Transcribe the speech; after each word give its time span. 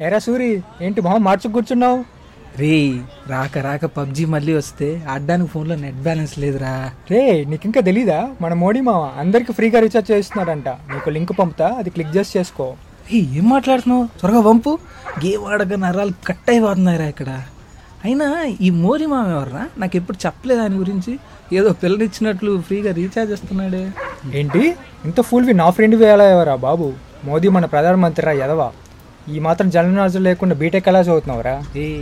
ఎరా 0.00 0.18
సూరి 0.18 0.62
ఏంటి 0.82 1.00
మొహం 1.00 1.24
మార్చుకు 1.24 1.52
కూర్చున్నావు? 1.52 2.04
రే 2.60 2.98
రాక 3.28 3.58
రాక 3.58 3.84
పబ్జి 3.84 4.24
మళ్ళీ 4.24 4.54
వస్తే 4.54 5.02
ఆడడానికి 5.08 5.50
ఫోన్లో 5.50 5.76
నెట్ 5.76 5.96
బ్యాలెన్స్ 5.96 6.38
లేదురా. 6.38 6.90
రే 7.10 7.44
నీకు 7.44 7.62
ఇంకా 7.64 7.80
తెలీదా? 7.80 8.28
మన 8.40 8.54
మోడీ 8.54 8.80
మామ 8.80 9.02
అందరికి 9.18 9.52
ఫ్రీగా 9.52 9.80
రీఛార్జ్ 9.80 10.10
చేస్తున్నాడంట. 10.10 10.68
నీకు 10.68 11.10
లింక్ 11.10 11.32
పంపుతా 11.38 11.68
అది 11.78 11.90
క్లిక్ 11.90 12.16
చేసి 12.16 12.38
చేసుకో. 12.38 12.74
ఏ 13.12 13.18
ఏం 13.38 13.48
మాట్లాడుతున్నావు? 13.48 14.06
త్వరగా 14.20 14.40
పంపు. 14.40 14.78
గేమ్ 15.26 15.44
ఆడక 15.44 15.72
నరాలు 15.72 16.14
కట్ 16.26 16.50
అయిపోతున్నాయిరా 16.50 17.04
ఇక్కడ. 17.04 17.28
అయినా 18.04 18.44
ఈ 18.60 18.70
మోరీ 18.70 19.06
మామ 19.06 19.28
ఎవర్రా? 19.28 19.66
నాకు 19.78 19.96
ఎప్పుడు 19.96 20.26
చెప్పలేదు 20.26 20.60
ఆయన 20.60 20.78
గురించి. 20.78 21.18
ఏదో 21.52 21.72
పిల్లనిచ్చినట్లు 21.72 22.60
ఫ్రీగా 22.60 22.92
రీఛార్జ్ 22.92 23.32
ఇస్తున్నాడే 23.32 23.84
ఏంటి? 24.34 24.74
ఇంత 25.04 25.20
ఫుల్వి 25.20 25.54
నా 25.54 25.70
ఫ్రెండ్ 25.70 25.96
వేయాలా 25.96 26.30
ఎవరా 26.30 26.54
బాబు? 26.54 26.92
మోదీ 27.24 27.48
మన 27.48 27.64
ప్రధానమంత్రి 27.64 28.26
రా 28.26 28.32
ఎదవా? 28.32 28.70
ఈ 29.34 29.38
మాత్రం 29.38 29.70
జననాజు 29.70 30.18
లేకుండా 30.18 30.54
బీటెక్ 30.54 30.88
ఎలా 30.88 31.00
చదువుతున్నావురా? 31.00 31.64
ఏ 31.76 31.98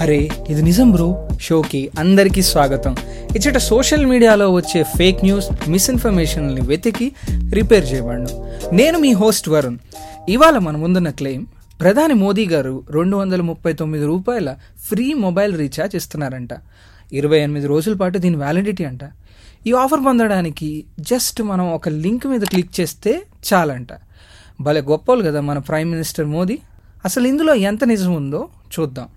అరే 0.00 0.28
ఇది 0.50 0.62
నిజం 0.62 0.90
బ్రో. 0.90 1.28
షోకి 1.40 1.90
అందరికీ 1.98 2.42
స్వాగతం. 2.42 2.96
ఇచ్చట 3.36 3.56
సోషల్ 3.56 4.06
మీడియాలో 4.06 4.52
వచ్చే 4.52 4.82
ఫేక్ 4.82 5.24
న్యూస్ 5.24 5.70
మిస్ఇన్ఫర్మేషన్ని 5.70 6.60
వెతికి 6.60 7.12
రిపేర్ 7.52 7.92
చేయబడను. 7.92 8.58
నేను 8.72 8.98
మీ 8.98 9.12
హోస్ట్ 9.12 9.48
వరుణ్. 9.48 9.78
ఇవాళ 10.28 10.58
మన 10.58 10.76
ముందున్న 10.76 11.10
క్లెయిమ్ 11.10 11.46
ప్రధాని 11.80 12.14
మోదీ 12.14 12.46
గారు 12.46 12.82
రెండు 12.90 13.16
వందల 13.16 13.40
ముప్పై 13.40 13.72
తొమ్మిది 13.72 14.06
రూపాయల 14.06 14.54
ఫ్రీ 14.88 15.14
మొబైల్ 15.14 15.58
రీఛార్జ్ 15.58 15.96
ఇస్తున్నారంట. 15.96 16.50
ఇరవై 17.12 17.38
ఎనిమిది 17.38 17.66
రోజుల 17.66 17.94
పాటు 17.94 18.18
దీని 18.18 18.36
వ్యాలిడిటీ 18.36 18.84
అంట. 18.84 19.00
ఈ 19.66 19.72
ఆఫర్ 19.72 20.00
పొందడానికి 20.06 20.84
జస్ట్ 21.00 21.42
మనం 21.42 21.72
ఒక 21.72 21.88
లింక్ 21.88 22.26
మీద 22.26 22.40
క్లిక్ 22.40 22.80
చేస్తే 22.80 23.22
చాలంట. 23.52 23.88
భలే 24.60 24.80
గొప్పలు 24.80 25.22
కదా 25.22 25.40
మన 25.40 25.58
ప్రైమ్ 25.58 25.90
మినిస్టర్ 25.90 26.26
మోదీ. 26.26 26.58
అసలు 27.04 27.26
ఇందులో 27.26 27.54
ఎంత 27.54 27.84
నిజం 27.84 28.14
ఉందో 28.14 28.48
చూద్దాం. 28.80 29.08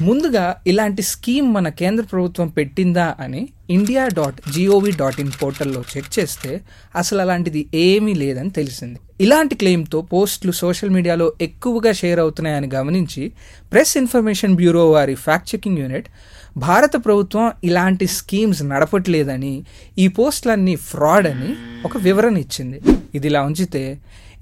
ముందుగా 0.00 0.56
ఇలాంటి 0.66 1.02
స్కీమ్ 1.02 1.54
మన 1.54 1.68
కేంద్ర 1.68 2.04
ప్రభుత్వం 2.04 2.48
పెట్టిందా 2.48 3.14
అని 3.20 3.48
India 3.68 4.08
dot 4.18 4.38
G O V 4.54 4.92
dot 4.92 5.20
in 5.20 5.32
పోర్టల్లో 5.40 5.80
చెక్ 5.92 6.18
చేస్తే 6.18 6.52
అసలు 6.96 7.20
అలాంటిది 7.20 7.62
ఏమీ 7.74 8.14
లేదని 8.14 8.50
తెలిసింది. 8.50 8.98
ఇలాంటి 9.20 9.54
క్లెయిమ్తో 9.54 10.00
పోస్టులు 10.12 10.52
సోషల్ 10.52 10.90
మీడియాలో 10.90 11.32
ఎక్కువగా 11.40 11.92
షేర్ 11.92 12.20
అవుతున్నాయని 12.20 12.68
గమనించి 12.74 13.24
ప్రెస్ 13.72 13.96
ఇన్ఫర్మేషన్ 13.96 14.54
బ్యూరో 14.54 14.90
వారి 14.90 15.14
ఫ్యాక్ట్ 15.14 15.54
చెకింగ్ 15.54 15.78
యూనిట్ 15.78 16.08
భారత 16.56 16.94
ప్రభుత్వం 17.04 17.52
ఇలాంటి 17.64 18.06
స్కీమ్స్ 18.18 18.62
నడపట్లేదని 18.62 19.54
ఈ 19.98 20.08
పోస్టులన్నీ 20.08 20.76
ఫ్రాడ్ 20.90 21.26
అని 21.26 21.50
ఒక 21.84 21.96
వివరణ 21.98 22.36
ఇచ్చింది. 22.36 22.80
ఇది 23.14 23.26
ఇలా 23.26 23.42
ఉంచితే 23.42 23.82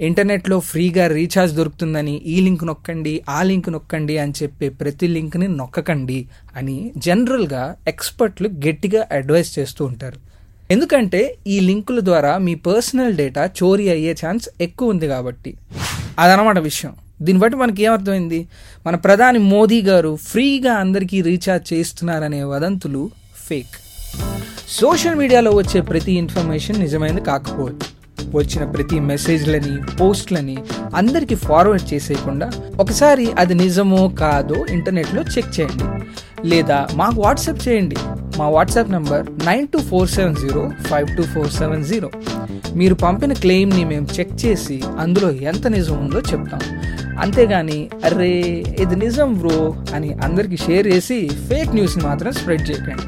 ఇంటర్నెట్లో 0.00 0.61
ఫ్రీగా 0.61 1.06
రీఛార్జ్ 1.06 1.55
దొరుకుతుందని 1.56 2.14
ఈ 2.33 2.40
లింక్ 2.40 2.64
నొక్కండి 2.64 3.22
ఆ 3.28 3.42
లింక్ 3.42 3.68
నొక్కండి 3.70 4.18
అని 4.18 4.34
చెప్పే 4.42 4.68
ప్రతి 4.80 5.06
లింక్ని 5.06 5.48
నొక్కకండి 5.61 6.18
అని 6.56 6.92
జనరల్గా 6.96 7.62
ఎక్స్పర్ట్లు 7.88 8.48
గట్టిగా 8.66 9.02
అడ్వైస్ 9.17 9.59
చేస్తూ 9.59 9.84
ఉంటారు. 9.84 10.17
ఎందుకంటే 10.70 11.34
ఈ 11.47 11.61
లింకుల 11.61 12.00
ద్వారా 12.00 12.39
మీ 12.39 12.55
పర్సనల్ 12.55 13.17
డేటా 13.17 13.50
చోరీ 13.62 13.89
అయ్యే 13.89 14.17
ఛాన్స్ 14.27 14.48
ఎక్కువ 14.61 14.91
ఉంది 14.91 15.08
కాబట్టి. 15.08 15.55
అదనమాట 16.19 16.58
విషయం. 16.58 16.92
దీన్ని 17.23 17.42
బట్టి 17.42 17.58
మనకి 17.58 17.83
ఏమర్థమైంది? 17.83 18.48
మన 18.86 18.95
ప్రధాని 18.95 19.39
మోదీ 19.39 19.83
గారు 19.83 20.17
ఫ్రీగా 20.17 20.73
అందరికీ 20.73 21.23
రీఛార్జ్ 21.23 21.73
చేస్తున్నారనే 21.73 22.42
వదంతులు 22.42 23.11
ఫేక్ 23.48 23.75
సోషల్ 24.69 25.14
మీడియాలో 25.14 25.51
వచ్చే 25.51 25.80
ప్రతి 25.80 26.12
ఇన్ఫర్మేషన్ 26.12 26.80
నిజమైనది 26.80 27.20
కాకపోవచ్చు. 27.20 27.97
వచ్చిన 28.30 28.64
ప్రతి 28.64 29.01
మెసేజ్లని 29.01 29.97
పోస్ట్లని 29.97 30.56
అందరికీ 30.95 31.34
ఫార్వర్డ్ 31.34 31.95
చేసేయకుండా 31.95 32.51
ఒకసారి 32.80 33.33
అది 33.33 33.55
నిజమో 33.55 34.08
కాదో 34.08 34.67
ఇంటర్నెట్లో 34.70 35.23
చెక్ 35.23 35.61
చేయండి. 35.61 35.84
లేదా 36.48 36.89
మాకు 36.95 37.23
వాట్సాప్ 37.23 37.69
చేయండి. 37.69 37.97
మా 38.39 38.48
WhatsApp 38.48 38.91
number 38.91 39.27
nine 39.47 39.69
two 39.69 39.79
four 39.79 40.08
seven 40.08 40.36
zero 40.36 40.73
five 40.86 41.17
two 41.17 41.23
four 41.23 41.51
seven 41.51 41.85
zero. 41.85 42.11
మీరు 42.74 42.95
పంపిన 42.95 43.33
క్లెయిమ్ని 43.33 43.85
మేము 43.85 44.07
చెక్ 44.19 44.35
చేసి 44.45 44.83
అందులో 44.98 45.30
ఎంత 45.30 45.67
నిజం 45.67 45.98
ఉందో 45.98 46.20
చెప్తాం. 46.20 46.61
అంతేగాని 47.20 47.91
అరే 48.05 48.30
ఇది 48.79 48.96
నిజం 48.96 49.35
బ్రో 49.35 49.75
అని 49.95 50.13
అందరికీ 50.13 50.57
షేర్ 50.57 50.86
చేసి 50.86 51.30
ఫేక్ 51.48 51.75
న్యూస్ని 51.75 52.05
మాత్రం 52.05 52.33
స్ప్రెడ్ 52.33 52.70
చేయకండి. 52.70 53.07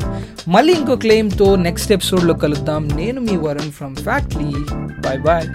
మళ్ళీ 0.51 0.73
ఇంకో 0.73 0.97
క్లెయిమ్తో 0.97 1.57
నెక్స్ట్ 1.57 1.93
ఎపిసోడ్లో 1.93 2.35
కలుద్దాం. 2.35 2.89
నేను 2.89 3.21
మీ 3.21 3.37
Varun 3.37 3.73
from 3.73 3.97
Factly. 3.97 4.51
Bye 5.01 5.21
bye 5.21 5.47